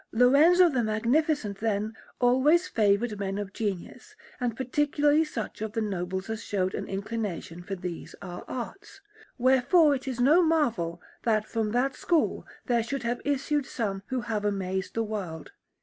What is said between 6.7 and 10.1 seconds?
an inclination for these our arts; wherefore it